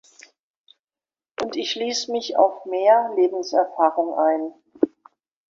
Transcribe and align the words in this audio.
Und 1.39 1.55
ich 1.55 1.75
ließ 1.75 2.07
mich 2.07 2.35
auf 2.35 2.65
mehr 2.65 3.13
Lebenserfahrung 3.15 4.17
ein. 4.17 4.51